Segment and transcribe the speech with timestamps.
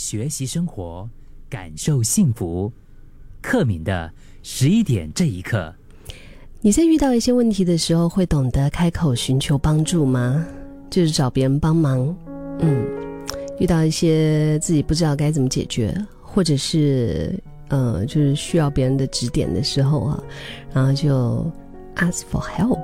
[0.00, 1.06] 学习生活，
[1.50, 2.72] 感受幸福。
[3.42, 4.10] 克敏的
[4.42, 5.74] 十一点这一刻，
[6.62, 10.42] 你在遇到一些问题的时候，会懂得开口寻求帮助吗？
[10.88, 12.16] 就是找别人帮忙。
[12.60, 12.82] 嗯，
[13.58, 17.38] 遇到一些自己不知道该怎么解决，或者是
[17.68, 20.24] 呃，就是需要别人的指点的时候啊，
[20.72, 21.46] 然后就
[21.96, 22.80] ask for help。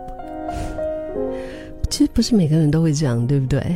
[1.88, 3.74] 其实不是每个人都会这样，对不对？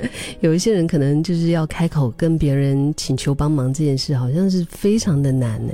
[0.40, 5.72] 有一些人可能就是要开口跟别人请求帮忙这件事，好像是非常的难呢。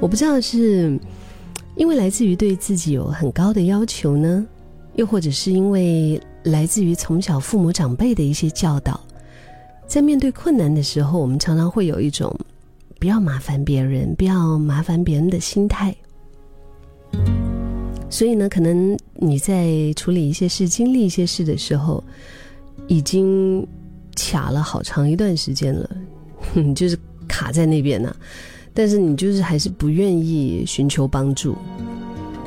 [0.00, 0.98] 我不知道是
[1.76, 4.46] 因为来自于对自己有很高的要求呢，
[4.96, 9.00] 又或者是因为来自于从小父母长辈的一些教导，
[9.86, 12.34] 在面对困难的时候，我们常常会有一种
[12.98, 15.94] 不要麻烦别人、不要麻烦别人的心态。
[18.10, 22.02] 所以呢，可能你在处理一些事、经历一些事的时候。
[22.86, 23.66] 已经
[24.14, 25.90] 卡了好长一段时间了，
[26.74, 28.14] 就是卡在那边呢。
[28.72, 31.54] 但是你就是还是不愿意寻求帮助，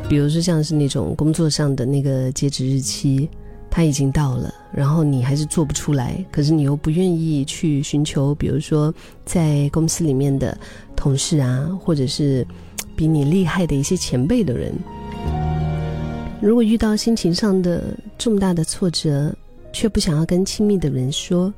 [0.09, 3.29] 比如说像是那种工作上的那个截止日期，
[3.69, 10.57] 它已经到了，然后你还是做不出来，可是你又不愿意去寻求，比如说在公司里面的
[10.97, 12.45] 同事啊，或者是
[12.93, 14.73] 比你厉害的一些前辈的人。
[16.41, 19.33] 如果遇到心情上的重大的挫折，
[19.77, 21.53] 却不想要跟亲密的人说，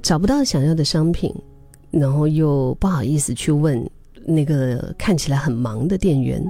[0.00, 1.34] 找不到想要的商品，
[1.90, 3.84] 然后又不好意思去问
[4.24, 6.40] 那个看起来很忙的店员。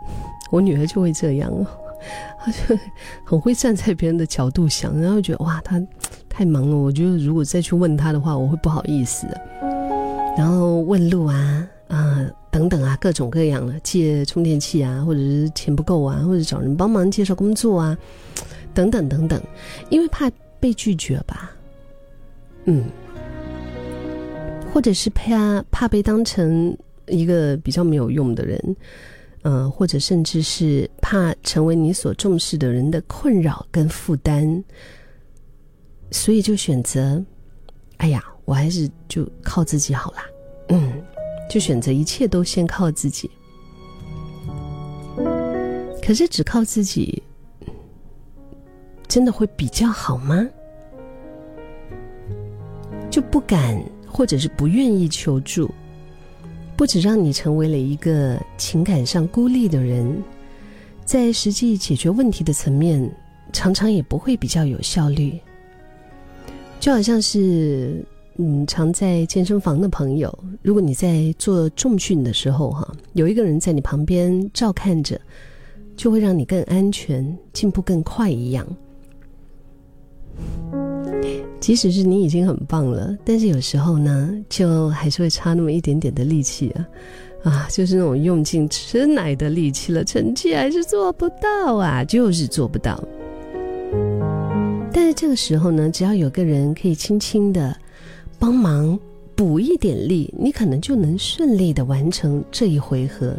[0.52, 1.50] 我女儿就会这样，
[2.38, 2.78] 她就
[3.24, 5.82] 很会站在别人的角度想，然后觉得哇，她
[6.28, 6.76] 太忙了。
[6.76, 9.26] 我觉得如果再去问她的话，我会不好意思。
[10.36, 17.96] 然后问路啊啊等等啊，各种各样的借充电器啊，或者是钱不够啊，或者找人帮忙介绍工作啊。
[18.74, 19.42] 等等等等，
[19.88, 21.50] 因为怕被拒绝吧，
[22.64, 22.84] 嗯，
[24.72, 26.76] 或者是怕怕被当成
[27.06, 28.76] 一个比较没有用的人，
[29.42, 34.62] 嗯，或者甚至是怕成为你所重视的人的困扰跟负担，
[36.10, 37.22] 所以就选择，
[37.96, 40.24] 哎呀，我还是就靠自己好啦，
[40.68, 40.92] 嗯，
[41.48, 43.30] 就选择一切都先靠自己。
[46.02, 47.22] 可是只靠自己。
[49.10, 50.48] 真的会比较好吗？
[53.10, 55.68] 就不敢或者是不愿意求助，
[56.76, 60.22] 不止让你成为了一个情感上孤立的人，
[61.04, 63.10] 在实际解决问题的层面，
[63.52, 65.36] 常常也不会比较有效率。
[66.78, 68.04] 就好像是，
[68.36, 70.32] 嗯，常在健身房的朋友，
[70.62, 75.20] 如果你在做重训的时候，哈，有一个人在你旁边照看着，
[75.96, 78.64] 就会让你更安全，进步更快一样。
[81.60, 86.88] 即使是你已经很棒了，但是有时候呢，就还是会差那么一点点的力气啊，
[87.44, 93.02] 啊，就是那种用尽吃奶的力气了，成绩还是做不到啊，就是做不到。
[94.92, 97.76] 但是这个时候呢，只要有个人可以轻轻的
[98.38, 98.98] 帮忙
[99.36, 103.34] 补一点力，你可能就能顺利的完成这一回合。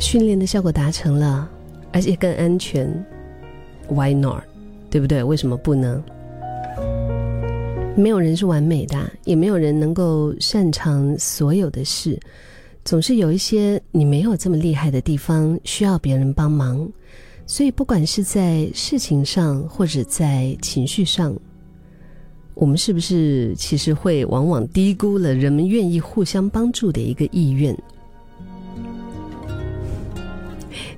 [0.00, 1.48] 训练的效果达成了，
[1.92, 2.92] 而且更安全
[3.88, 4.42] ，Why not？
[4.90, 5.22] 对不对？
[5.22, 6.02] 为什么不呢？
[7.96, 12.20] 没有人是完美的，也没有人能够擅长所有的事，
[12.84, 16.86] 总是有一些你没有这么厉害的地方，需要别人帮忙。
[17.46, 21.34] 所以，不管是在事情上，或者在情绪上，
[22.54, 27.76] 我们是不是其实会往往低估了人们愿意互相帮助的一个意愿？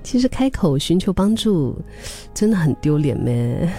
[0.09, 1.77] 其实开口寻求帮助，
[2.33, 3.71] 真的很丢脸咩？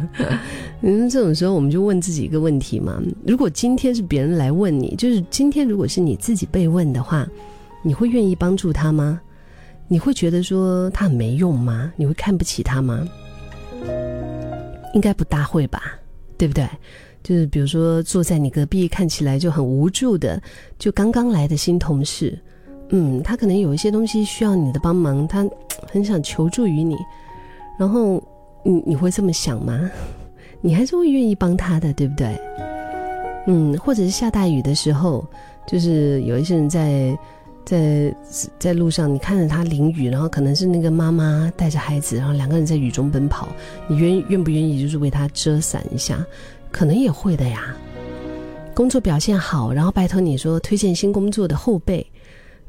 [0.80, 7.28] 嗯，这种时候我们就问自己一个问题嘛：如果今天是别人来问你，就是今天如果是你自己被问的话，
[7.82, 9.20] 你会愿意帮助他吗？
[9.86, 11.92] 你会觉得说他很没用吗？
[11.96, 13.06] 你会看不起他吗？
[14.94, 15.98] 应该不大会吧，
[16.38, 16.66] 对不对？
[17.22, 20.42] 就是比如说坐在你隔壁看起来就很无助的，
[20.78, 22.38] 就刚刚来的新同事。
[22.90, 25.42] 嗯，他可能有一些东西需要你的帮忙，他
[25.94, 26.96] 很想求助于你，
[27.78, 28.20] 然后
[28.64, 29.88] 你你会这么想吗？
[30.60, 32.36] 你还是会愿意帮他的，对不对？
[33.46, 35.24] 嗯，或者是下大雨的时候，
[35.68, 37.16] 就是有一些人在
[37.64, 38.12] 在
[38.58, 43.46] 在路上，你看着他淋雨，然后可能是那个妈妈带着孩子，然后两个人在雨中奔跑，
[43.86, 46.26] 你愿愿不愿意就是为他遮伞一下？
[46.72, 47.72] 可能也会的呀。
[48.74, 52.04] 工作表现好，然后拜托你说推荐新工作的后辈。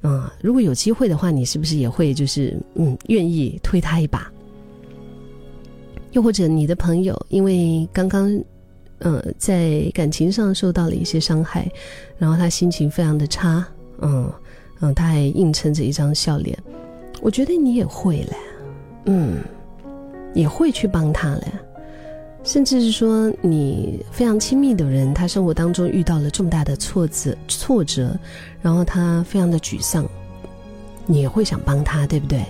[0.05, 4.31] 啊，如果有机会的话，你是不是也会就是嗯，愿意推他一把？
[6.11, 8.29] 又或者你的朋友因为刚刚
[8.99, 11.69] 嗯，在感情上受到了一些伤害，
[12.17, 13.67] 然后他心情非常的差，
[13.99, 14.31] 嗯
[14.79, 16.57] 嗯，他还硬撑着一张笑脸。
[17.21, 18.37] 我觉得你也会嘞，
[19.05, 19.39] 嗯，
[20.33, 21.47] 也会去帮他嘞，
[22.45, 28.17] 甚至是说你非常亲密的人，他生活当中遇到了重大的挫折挫折，
[28.61, 30.07] 然后他非常的沮丧，
[31.07, 32.45] 你也会想帮他，对不对？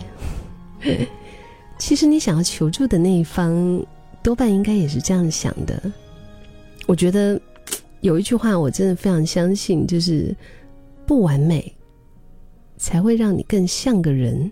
[1.79, 3.83] 其实你想要求助的那一方，
[4.21, 5.81] 多半应该也是这样想的。
[6.87, 7.39] 我觉得
[8.01, 10.35] 有一句话，我真的非常相信，就是
[11.05, 11.73] 不完美
[12.77, 14.51] 才会让你更像个人。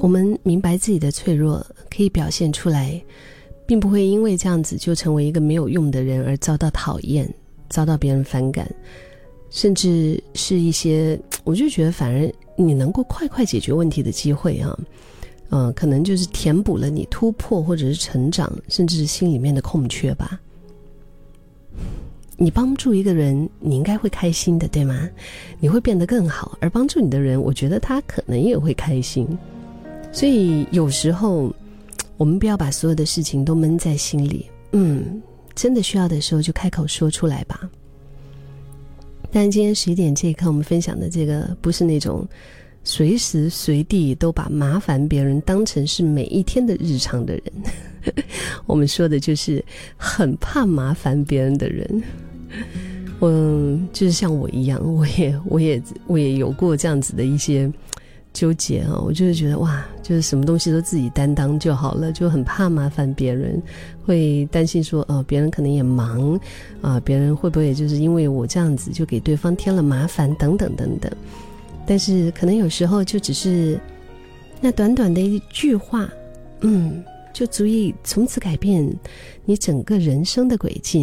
[0.00, 3.00] 我们明白自己的脆弱，可以表现出来，
[3.66, 7.32] 并不会因为这样子就成为一个没有用的人而遭到讨厌、
[7.68, 8.68] 遭到别人反感，
[9.50, 14.78] 甚至是一些，我就觉得反而你能够快快解决问题的机会啊。
[15.50, 20.40] 嗯，可能就是填补了你突破或者是成长，甚至是心里面的空缺吧。
[22.36, 25.08] 你帮助一个人，你应该会开心的，对吗？
[25.60, 29.28] 你会变得更好，而帮助你的人，我觉得他可能也会开心。
[30.10, 31.54] 所以有时候，
[32.16, 34.46] 我们不要把所有的事情都闷在心里。
[34.72, 35.22] 嗯，
[35.54, 37.68] 真的需要的时候就开口说出来吧。
[39.30, 42.26] 但今天十一点这一刻，我们分享的这个不是那种。
[42.86, 47.42] 随时随地都把麻烦别人当成是每一天的日常的人，
[48.66, 49.64] 我们说的就是
[49.96, 52.02] 很怕麻烦别人的人。
[53.22, 57.72] 嗯，就是像我一样，我也我也我也有过这样子的一些
[58.34, 59.00] 纠结啊。
[59.02, 63.62] 我就是觉得哇，就是什么东西都自己担当就好了，就很怕麻烦别人，
[64.04, 66.38] 会担心说哦，别人可能也忙
[66.82, 71.10] 啊，别人会不会就是因为我这样子就给对方添了麻烦等等等等。
[71.86, 73.80] 但是可能有时候就只是
[74.60, 76.08] 那短短的一句话，
[76.60, 77.02] 嗯，
[77.32, 78.90] 就足以从此改变
[79.44, 80.92] 你整个人生的轨迹。